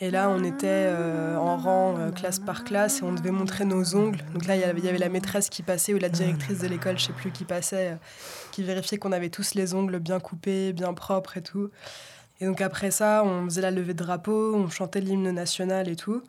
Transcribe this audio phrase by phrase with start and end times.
[0.00, 3.64] Et là, on était euh, en rang, euh, classe par classe, et on devait montrer
[3.64, 4.22] nos ongles.
[4.32, 7.06] Donc là, il y avait- la maîtresse qui passait, ou la directrice de l'école, je
[7.06, 7.96] sais plus qui passait, euh,
[8.52, 11.70] qui vérifiait qu'on avait tous les ongles bien coupés, bien propres et tout.
[12.40, 15.96] Et donc après ça, on faisait la levée de drapeau, on chantait l'hymne national et
[15.96, 16.22] tout.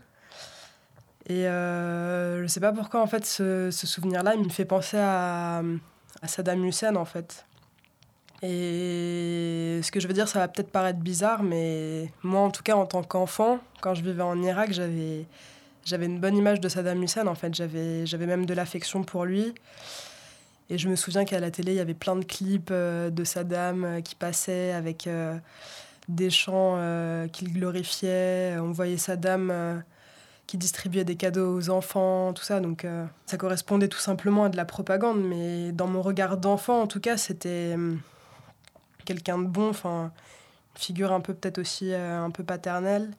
[1.28, 5.62] Et je sais pas pourquoi, en fait, ce, souvenir-là, il me fait penser à
[6.26, 7.46] Saddam Hussein, en fait.
[8.42, 12.64] Et ce que je veux dire, ça va peut-être paraître bizarre, mais moi, en tout
[12.64, 15.26] cas, en tant qu'enfant, quand je vivais en Irak, j'avais,
[15.86, 17.54] j'avais une bonne image de Saddam Hussein, en fait.
[17.54, 19.54] J'avais, j'avais même de l'affection pour lui.
[20.70, 23.24] Et je me souviens qu'à la télé, il y avait plein de clips euh, de
[23.24, 25.36] Saddam euh, qui passaient avec euh,
[26.08, 26.78] des chants
[27.32, 28.58] qu'il glorifiait.
[28.60, 29.84] On voyait Saddam
[30.48, 32.60] qui distribuait des cadeaux aux enfants, tout ça.
[32.60, 32.88] Donc
[33.28, 35.22] ça correspondait tout simplement à de la propagande.
[35.22, 38.00] Mais dans mon regard d'enfant, en tout cas, c'était hum,
[39.06, 40.12] quelqu'un de bon, enfin,
[40.76, 43.10] une figure un peu peut-être aussi euh, un peu paternelle.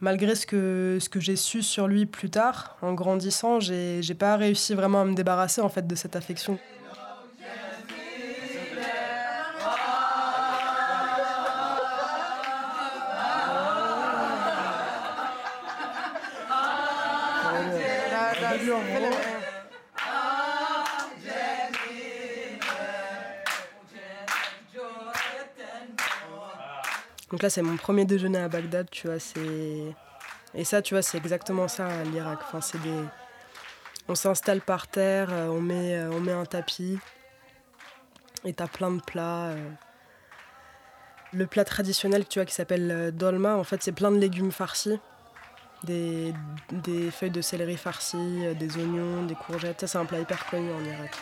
[0.00, 4.36] Malgré ce que, ce que j'ai su sur lui plus tard, en grandissant, j'ai pas
[4.36, 6.58] réussi vraiment à me débarrasser en fait de cette affection.
[27.30, 29.16] Donc là, c'est mon premier déjeuner à Bagdad, tu vois.
[30.54, 32.40] Et ça, tu vois, c'est exactement ça, l'Irak.
[32.42, 33.04] Enfin, c'est des...
[34.08, 36.98] On s'installe par terre, euh, on met, euh, on met un tapis,
[38.44, 39.50] et t'as plein de plats.
[39.50, 39.70] euh.
[41.32, 44.98] Le plat traditionnel, tu vois, qui s'appelle dolma, en fait, c'est plein de légumes farcis.
[45.84, 46.34] Des,
[46.72, 49.80] des feuilles de céleri farcies, des oignons, des courgettes.
[49.80, 51.16] Ça, c'est un plat hyper connu en Irak.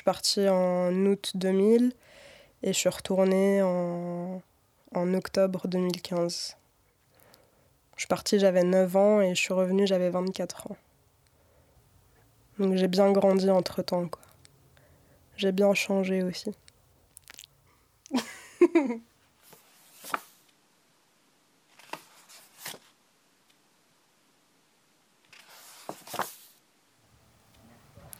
[0.00, 1.92] Suis partie en août 2000
[2.62, 4.40] et je suis retournée en,
[4.94, 6.56] en octobre 2015.
[7.96, 10.76] Je suis partie, j'avais 9 ans et je suis revenue, j'avais 24 ans.
[12.58, 14.22] Donc j'ai bien grandi entre temps, quoi.
[15.36, 16.54] J'ai bien changé aussi.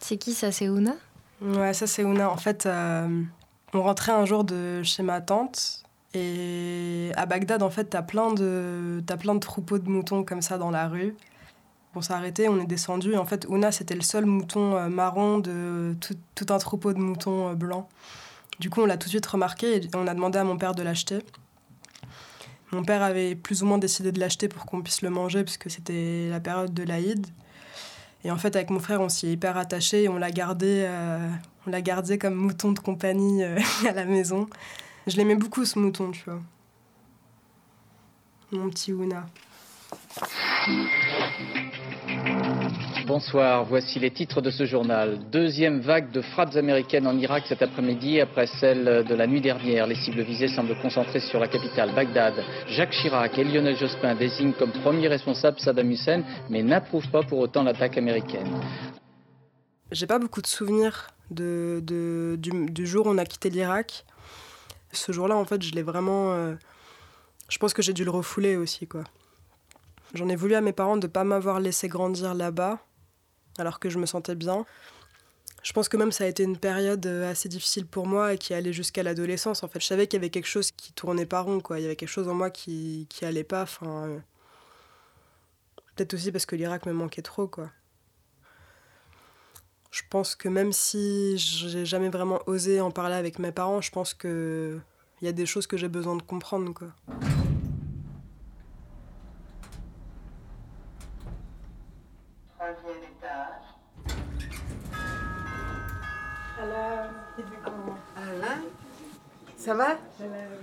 [0.01, 0.97] C'est qui ça C'est Ouna?
[1.41, 2.31] Ouais, ça c'est Ouna.
[2.31, 3.23] En fait, euh,
[3.73, 8.33] on rentrait un jour de chez ma tante et à Bagdad, en fait, t'as plein
[8.33, 11.17] de plein de troupeaux de moutons comme ça dans la rue.
[11.95, 14.89] On s'est arrêté, on est descendu et en fait, Ouna c'était le seul mouton euh,
[14.89, 17.87] marron de tout, tout un troupeau de moutons euh, blancs.
[18.61, 20.75] Du coup, on l'a tout de suite remarqué et on a demandé à mon père
[20.75, 21.19] de l'acheter.
[22.73, 25.71] Mon père avait plus ou moins décidé de l'acheter pour qu'on puisse le manger puisque
[25.71, 27.27] c'était la période de l'Aïd.
[28.25, 30.84] Et en fait, avec mon frère, on s'y est hyper attaché et on l'a gardé,
[30.86, 31.28] euh,
[31.66, 33.58] on l'a gardé comme mouton de compagnie euh,
[33.88, 34.48] à la maison.
[35.06, 36.41] Je l'aimais beaucoup ce mouton, tu vois.
[38.53, 39.26] Mon petit Ouna.
[43.10, 45.19] Bonsoir, voici les titres de ce journal.
[45.32, 49.88] Deuxième vague de frappes américaines en Irak cet après-midi après celle de la nuit dernière.
[49.88, 52.34] Les cibles visées semblent concentrées sur la capitale, Bagdad.
[52.69, 57.41] Jacques Chirac et Lionel Jospin désignent comme premier responsable Saddam Hussein, mais n'approuvent pas pour
[57.41, 58.47] autant l'attaque américaine.
[59.91, 64.04] J'ai pas beaucoup de souvenirs du, jour où on a quitté l'Irak.
[64.93, 66.32] Ce jour-là, en fait, je l'ai vraiment.
[66.32, 66.54] euh,
[67.49, 69.03] je pense que j'ai dû le refouler aussi, quoi.
[70.15, 72.78] J'en ai voulu à mes parents de pas m'avoir laissé grandir là-bas,
[73.59, 74.64] alors que je me sentais bien.
[75.62, 78.38] Je pense que même ça a été une période euh, assez difficile pour moi et
[78.38, 79.62] qui allait jusqu'à l'adolescence.
[79.62, 81.79] En fait, je savais qu'il y avait quelque chose qui tournait pas rond, quoi.
[81.79, 83.62] Il y avait quelque chose en moi qui, qui allait pas.
[83.62, 84.19] Enfin, euh,
[85.94, 87.70] peut-être aussi parce que l'Irak me manquait trop, quoi.
[89.91, 93.91] Je pense que même si j'ai jamais vraiment osé en parler avec mes parents, je
[93.91, 94.79] pense que
[95.20, 96.88] il y a des choses que j'ai besoin de comprendre, quoi.
[108.16, 108.60] Alain
[109.56, 109.90] Ça va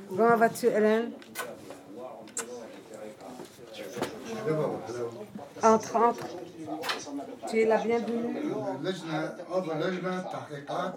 [0.09, 1.11] Comment vas-tu, Hélène
[5.63, 6.27] Entre, entre.
[7.49, 8.33] Tu es la bienvenue.
[8.83, 10.93] لجنة عضو لجنة تحقيقات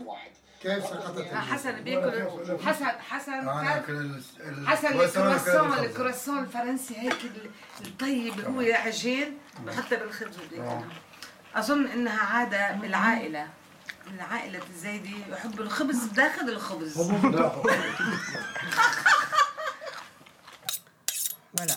[0.62, 2.24] كيف سقطت حسن بياكل
[2.64, 3.50] حسن حسن
[4.66, 7.50] حسن الكرواسون الكرواسون الفرنسي هيك ال-
[7.86, 10.84] الطيب اللي هو عجين بحطها بالخبز وبياكلها.
[11.54, 12.94] اظن انها عاده من
[14.09, 16.97] العائله من عائلة الزيدي يحب الخبز داخل الخبز
[21.57, 21.73] Voilà.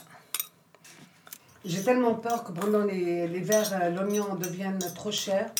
[1.65, 5.51] J'ai tellement peur que pendant les- l'hiver, euh, l'oignon devienne trop cher.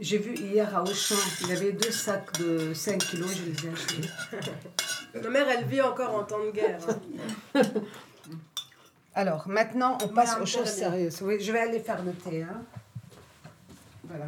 [0.00, 3.66] J'ai vu hier à Auchan, il y avait deux sacs de 5 kilos, je les
[3.66, 4.08] ai achetés.
[5.22, 6.80] Ma mère, elle vit encore en temps de guerre.
[7.54, 7.62] hein.
[9.14, 10.90] Alors, maintenant, on passe un aux choses peu bien.
[10.90, 11.22] sérieuses.
[11.22, 12.42] Oui, je vais aller faire le thé.
[12.42, 12.62] Hein.
[14.04, 14.26] Voilà.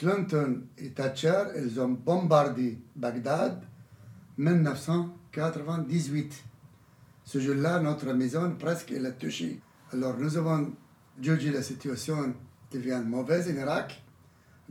[0.00, 3.62] Clinton et Thatcher, ils ont bombardé Bagdad
[4.38, 6.42] 1998.
[7.22, 9.60] Ce jour-là, notre maison presque elle a touché.
[9.92, 10.72] Alors nous avons
[11.20, 12.34] jugé la situation
[12.72, 14.02] devient mauvaise en Irak.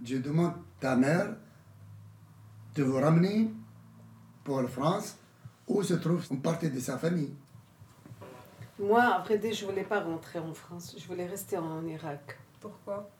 [0.03, 1.35] Je demande ta mère
[2.73, 3.53] de vous ramener
[4.43, 5.15] pour la France
[5.67, 7.35] où se trouve une partie de sa famille.
[8.79, 10.95] Moi, à dire, je ne voulais pas rentrer en France.
[10.97, 12.35] Je voulais rester en Irak.
[12.59, 13.11] Pourquoi?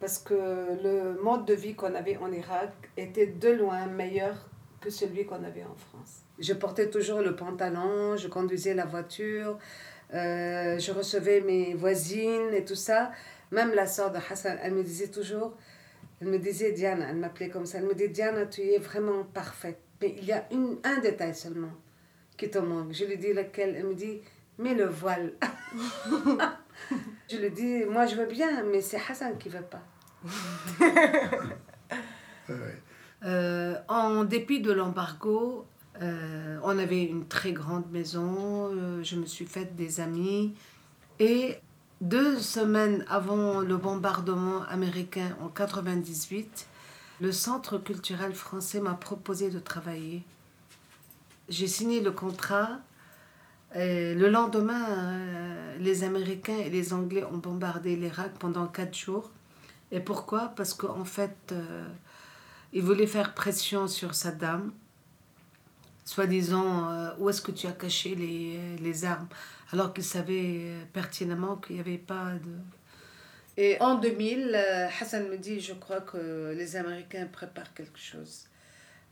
[0.00, 4.34] Parce que le mode de vie qu'on avait en Irak était de loin meilleur
[4.80, 6.22] que celui qu'on avait en France.
[6.38, 9.58] Je portais toujours le pantalon, je conduisais la voiture,
[10.12, 13.12] euh, je recevais mes voisines et tout ça.
[13.50, 15.56] Même la sœur de Hassan, elle me disait toujours,
[16.20, 19.24] elle me disait Diana, elle m'appelait comme ça, elle me dit Diana, tu es vraiment
[19.24, 19.78] parfaite.
[20.02, 21.72] Mais il y a une, un détail seulement
[22.36, 22.92] qui te manque.
[22.92, 24.20] Je lui dis lequel Elle me dit,
[24.58, 25.32] mais le voile.
[27.30, 29.82] je lui dis, moi je veux bien, mais c'est Hassan qui veut pas.
[33.26, 35.64] Euh, en dépit de l'embargo,
[36.02, 40.54] euh, on avait une très grande maison, euh, je me suis faite des amis.
[41.20, 41.56] Et
[42.02, 46.66] deux semaines avant le bombardement américain en 98,
[47.20, 50.22] le Centre culturel français m'a proposé de travailler.
[51.48, 52.80] J'ai signé le contrat.
[53.74, 59.30] Et le lendemain, euh, les Américains et les Anglais ont bombardé l'Irak pendant quatre jours.
[59.90, 60.52] Et pourquoi?
[60.56, 61.86] Parce qu'en fait, euh,
[62.72, 64.72] il voulait faire pression sur Saddam,
[66.04, 69.28] soi-disant euh, où est-ce que tu as caché les, les armes,
[69.72, 72.52] alors qu'il savait euh, pertinemment qu'il n'y avait pas de...
[73.56, 78.46] Et en 2000, euh, Hassan me dit, je crois que les Américains préparent quelque chose.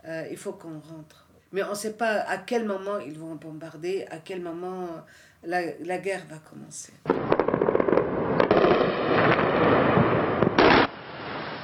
[0.04, 1.28] Euh, il faut qu'on rentre.
[1.52, 4.88] Mais on ne sait pas à quel moment ils vont bombarder, à quel moment
[5.44, 6.92] la, la guerre va commencer.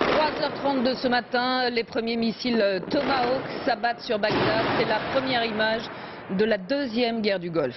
[0.00, 4.67] 3h32 ce matin, les premiers missiles Tomahawk s'abattent sur Bagdad.
[4.79, 5.82] C'est la première image
[6.37, 7.75] de la deuxième guerre du Golfe.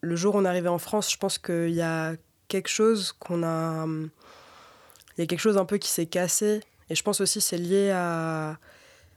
[0.00, 2.14] Le jour où on est arrivé en France, je pense qu'il y a
[2.48, 3.86] quelque chose qu'on a.
[5.16, 6.60] Il y a quelque chose un peu qui s'est cassé.
[6.88, 8.56] Et je pense aussi c'est lié à,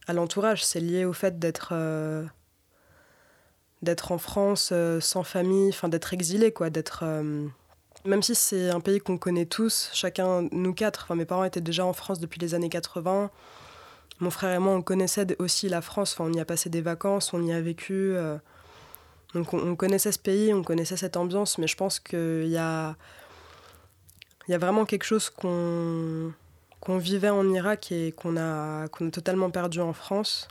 [0.08, 0.66] à l'entourage.
[0.66, 1.70] C'est lié au fait d'être.
[1.74, 2.24] euh,
[3.84, 6.70] d'être en France euh, sans famille, enfin d'être exilé, quoi.
[6.72, 7.02] D'être.
[7.04, 7.46] euh,
[8.06, 11.62] même si c'est un pays qu'on connaît tous, chacun, nous quatre, enfin mes parents étaient
[11.62, 13.30] déjà en France depuis les années 80.
[14.20, 16.82] Mon frère et moi, on connaissait aussi la France, enfin, on y a passé des
[16.82, 18.16] vacances, on y a vécu.
[19.36, 22.58] donc on, on connaissait ce pays, on connaissait cette ambiance, mais je pense qu'il y
[22.58, 22.96] a,
[24.48, 26.32] il y a vraiment quelque chose qu'on
[26.80, 30.48] qu'on vivait en Irak et qu'on a, totalement perdu en France.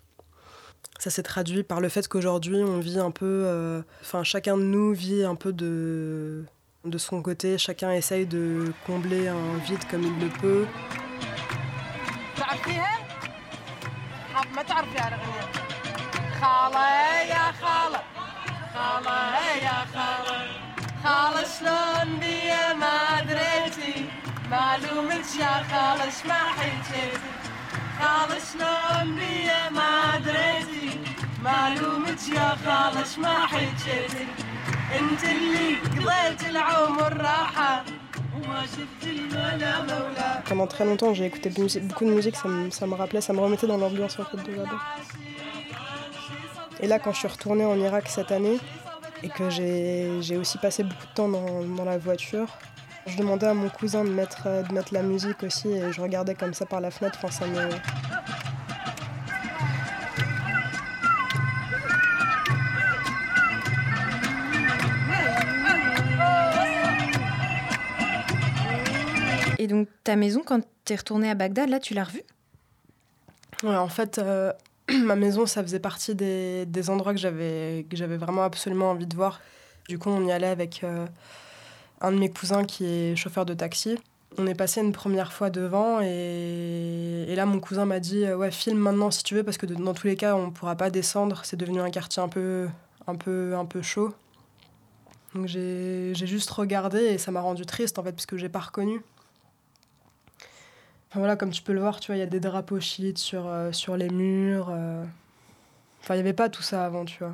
[0.99, 4.62] Ça s'est traduit par le fait qu'aujourd'hui on vit un peu, euh, enfin chacun de
[4.62, 6.45] nous vit un peu de,
[6.85, 10.66] de son côté, chacun essaye de combler un vide comme il le peut.
[24.46, 26.60] تعرفيها؟ ما تعرفيها الأغنية خالة يا خالة خالة يا خالة خالة شلون بيا ما دريتي
[26.62, 27.18] معلومك يا خالة اش ما حكيتي
[28.01, 31.00] خالة شلون بيا ما دريتي
[31.44, 34.27] معلومك يا خالة اش ما حكيتي
[35.00, 37.84] انت اللي قضيت العمر راحة
[38.36, 42.48] وما شفت الملا مولا Pendant très longtemps, j'ai écouté de musique- beaucoup de musique, ça
[42.50, 44.82] me, ça me rappelait, ça me remettait dans l'ambiance en fait de là-bas.
[46.82, 48.58] Et là, quand je suis retournée en Irak cette année
[49.24, 49.77] et que j'ai
[50.25, 52.50] j'ai aussi passé beaucoup de temps dans, dans la voiture,
[53.07, 56.01] je demandais à mon cousin de mettre, euh, de mettre la musique aussi et je
[56.01, 57.19] regardais comme ça par la fenêtre.
[57.23, 57.71] Enfin, ça me.
[69.59, 72.23] Et donc, ta maison, quand t'es retournée à Bagdad, là, tu l'as revue?
[73.63, 74.53] Ouais, en fait, euh,
[75.05, 79.07] ma maison, ça faisait partie des, des endroits que j'avais que j'avais vraiment absolument envie
[79.07, 79.41] de voir.
[79.89, 81.07] Du coup, on y allait avec euh,
[82.00, 83.99] un de mes cousins qui est chauffeur de taxi.
[84.38, 88.37] On est passé une première fois devant et, et là mon cousin m'a dit euh,
[88.37, 90.91] ouais filme maintenant si tu veux parce que dans tous les cas on pourra pas
[90.91, 91.41] descendre.
[91.45, 92.69] C'est devenu un quartier un peu
[93.07, 94.12] un peu un peu chaud.
[95.35, 98.61] Donc j'ai juste regardé et ça m'a rendu triste en fait parce que j'ai pas
[98.61, 99.03] reconnu.
[101.11, 103.19] Enfin voilà comme tu peux le voir tu vois il y a des drapeaux chiites
[103.19, 105.05] sur euh, sur les murs euh.
[106.03, 107.33] enfin il y avait pas tout ça avant tu vois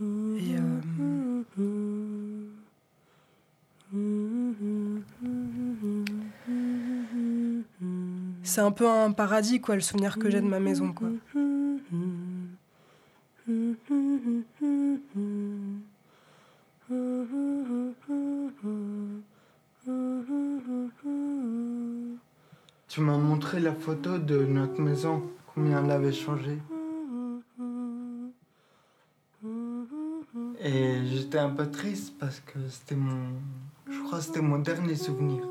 [0.00, 0.80] et euh,
[8.54, 11.08] C'est un peu un paradis, quoi, le souvenir que j'ai de ma maison, quoi.
[22.86, 26.56] Tu m'as montré la photo de notre maison, combien elle avait changé.
[30.60, 33.32] Et j'étais un peu triste parce que c'était mon.
[33.90, 35.44] Je crois que c'était mon dernier souvenir.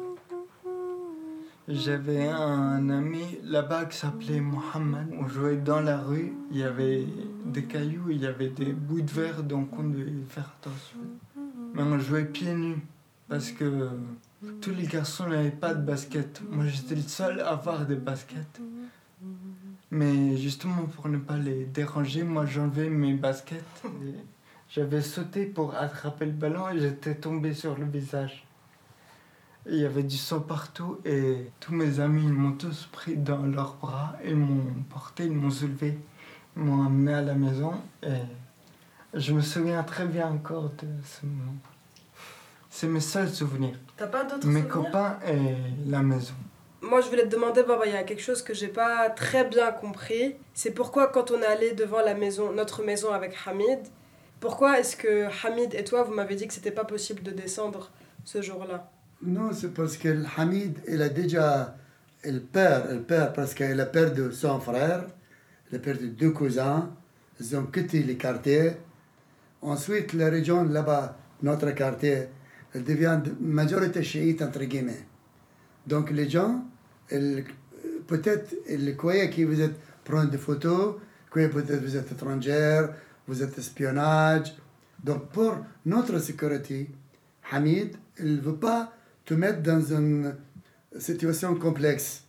[1.70, 5.08] J'avais un ami là-bas qui s'appelait Mohamed.
[5.18, 7.06] On jouait dans la rue, il y avait
[7.46, 10.98] des cailloux, il y avait des bouts de verre, donc on devait faire attention.
[11.74, 12.86] Mais on jouait pieds nus
[13.30, 13.90] parce que
[14.60, 16.42] tous les garçons n'avaient pas de basket.
[16.52, 18.60] Moi, j'étais le seul à avoir des baskets.
[19.90, 23.64] Mais justement, pour ne pas les déranger, moi, j'enlevais mes baskets.
[23.86, 24.16] et
[24.70, 28.46] J'avais sauté pour attraper le ballon et j'étais tombé sur le visage.
[29.66, 33.44] Il y avait du sang partout et tous mes amis ils m'ont tous pris dans
[33.44, 35.98] leurs bras, ils m'ont porté, ils m'ont soulevé,
[36.58, 38.24] ils m'ont amené à la maison et
[39.14, 41.56] je me souviens très bien encore de ce moment.
[42.70, 43.78] C'est mes seuls souvenirs.
[43.96, 45.56] T'as pas d'autres Mes copains et
[45.88, 46.34] la maison.
[46.82, 49.46] Moi, je voulais te demander, Baba, il y a quelque chose que j'ai pas très
[49.46, 50.36] bien compris.
[50.54, 53.80] C'est pourquoi, quand on est allé devant la maison, notre maison avec Hamid,
[54.42, 57.92] pourquoi est-ce que Hamid et toi, vous m'avez dit que c'était pas possible de descendre
[58.26, 58.92] ce jour-là?
[59.26, 61.78] Non, c'est parce que Hamid, il a déjà
[62.26, 65.06] le père, le père, parce qu'il a perdu son frère,
[65.72, 66.92] il a perdu deux cousins,
[67.40, 68.74] ils ont quitté les quartiers.
[69.62, 72.28] Ensuite, la région là-bas, notre quartier,
[72.74, 75.06] elle devient de majorité chiite, entre guillemets.
[75.88, 76.66] Donc les gens,
[77.10, 80.96] peut-être, ils croyaient que vous êtes prendre des photos,
[81.32, 82.94] que peut-être vous êtes étrangère,
[83.26, 84.54] vous êtes espionnage.
[85.02, 86.90] Donc pour notre sécurité,
[87.52, 88.92] Hamid, il ne veut pas
[89.26, 90.36] te mettre dans une
[90.98, 92.24] situation complexe.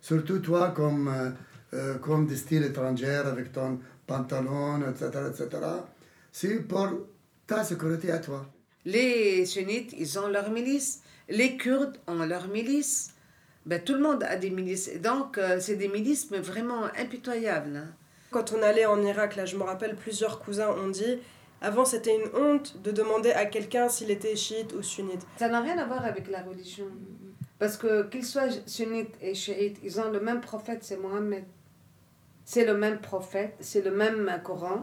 [0.00, 1.30] Surtout toi, comme, euh,
[1.74, 5.48] euh, comme de style étranger, avec ton pantalon, etc., etc.
[6.32, 6.88] C'est pour
[7.46, 8.46] ta sécurité à toi.
[8.84, 11.02] Les sunnites, ils ont leur milice.
[11.28, 13.10] Les Kurdes ont leur milice.
[13.66, 14.90] Ben, tout le monde a des milices.
[15.02, 17.76] Donc, euh, c'est des milices, mais vraiment impitoyables.
[17.76, 17.88] hein.
[18.30, 21.18] Quand on allait en Irak, là, je me rappelle, plusieurs cousins ont dit
[21.60, 25.26] avant, c'était une honte de demander à quelqu'un s'il était chiite ou sunnite.
[25.38, 26.86] Ça n'a rien à voir avec la religion.
[27.58, 31.44] Parce que qu'ils soient sunnites et chiites, ils ont le même prophète, c'est Mohammed.
[32.44, 34.82] C'est le même prophète, c'est le même Coran.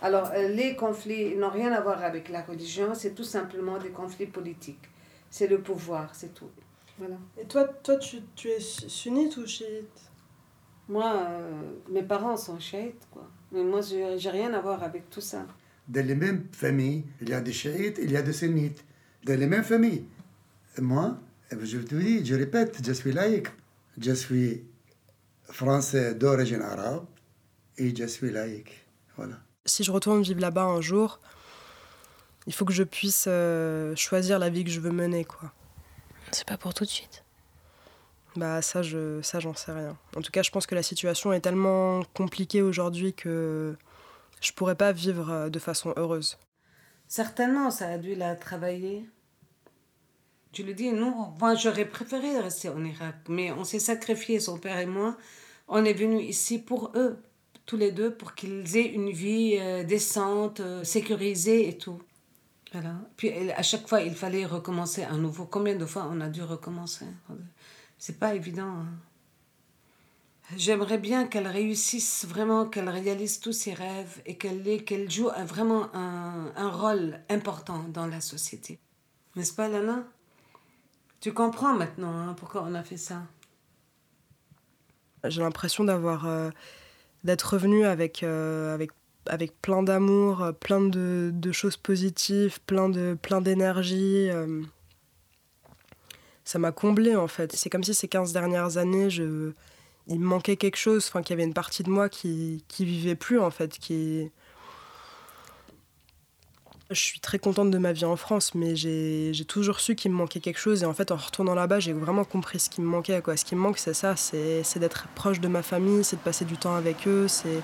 [0.00, 3.90] Alors, euh, les conflits n'ont rien à voir avec la religion, c'est tout simplement des
[3.90, 4.88] conflits politiques.
[5.30, 6.50] C'est le pouvoir, c'est tout.
[6.98, 7.16] Voilà.
[7.36, 10.10] Et toi, toi tu, tu es su- sunnite ou chiite?
[10.88, 13.26] Moi, euh, mes parents sont chiites, quoi.
[13.50, 15.46] Mais moi, j'ai rien à voir avec tout ça.
[15.88, 18.84] Dans les mêmes familles, il y a des chiites, il y a des sunnites.
[19.24, 20.04] Dans les mêmes familles.
[20.80, 21.18] Moi,
[21.50, 23.48] je te dis, je répète, je suis laïque.
[24.00, 24.64] Je suis
[25.48, 27.06] français d'origine arabe
[27.76, 28.86] et je suis laïque.
[29.16, 29.36] Voilà.
[29.66, 31.20] Si je retourne vivre là-bas un jour,
[32.46, 35.52] il faut que je puisse euh, choisir la vie que je veux mener, quoi.
[36.32, 37.24] C'est pas pour tout de suite.
[38.36, 39.96] Bah ça, je, ça j'en sais rien.
[40.16, 43.76] En tout cas, je pense que la situation est tellement compliquée aujourd'hui que
[44.40, 46.38] je pourrais pas vivre euh, de façon heureuse.
[47.08, 49.08] Certainement, ça a dû la travailler.
[50.52, 54.58] Tu le dis, nous, moi, j'aurais préféré rester en Irak, mais on s'est sacrifié, son
[54.58, 55.16] père et moi.
[55.66, 57.18] On est venus ici pour eux,
[57.66, 62.00] tous les deux, pour qu'ils aient une vie euh, décente, euh, sécurisée et tout.
[62.72, 62.94] Voilà.
[63.16, 65.44] Puis à chaque fois, il fallait recommencer à nouveau.
[65.46, 67.06] Combien de fois on a dû recommencer?
[67.98, 68.64] C'est pas évident.
[68.64, 68.88] hein.
[70.56, 76.70] J'aimerais bien qu'elle réussisse vraiment, qu'elle réalise tous ses rêves et qu'elle joue vraiment un,
[76.70, 78.78] rôle important dans la société.
[79.36, 80.04] N'est-ce pas, Lana?
[81.20, 83.22] Tu comprends maintenant hein, pourquoi on a fait ça?
[85.24, 86.50] J'ai l'impression d'avoir euh,
[87.24, 88.90] d'être revenue avec, euh, avec,
[89.24, 94.28] avec plein d'amour, euh, plein de, choses positives, plein de plein d'énergie.
[96.44, 97.56] Ça m'a comblée en fait.
[97.56, 99.54] C'est comme si ces 15 dernières années, je,
[100.08, 102.84] il me manquait quelque chose, enfin qu'il y avait une partie de moi qui qui
[102.84, 104.30] vivait plus en fait, qui
[106.90, 110.16] Je suis très contente de ma vie en France, mais j'ai toujours su qu'il me
[110.16, 110.82] manquait quelque chose.
[110.82, 113.22] Et en fait, en retournant là-bas, j'ai vraiment compris ce qui me manquait.
[113.22, 113.36] Quoi.
[113.36, 116.22] Ce qui me manque, c'est ça, c'est c'est d'être proche de ma famille, c'est de
[116.22, 117.62] passer du temps avec eux, c'est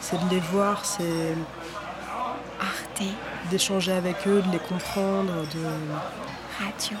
[0.00, 1.34] c'est de les voir, c'est
[2.60, 3.02] Arte
[3.50, 5.64] d'échanger avec eux, de les comprendre, de...
[6.58, 6.98] Radio.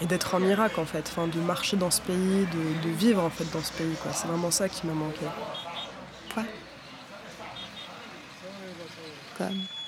[0.00, 2.46] Et d'être en Irak en fait, de marcher dans ce pays,
[2.82, 3.94] de, vivre en fait dans ce pays.
[4.02, 4.12] quoi.
[4.12, 5.26] C'est vraiment ça qui m'a manqué.
[9.38, 9.79] Comme?